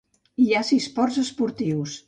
[0.45, 1.97] Hi ha sis ports esportius.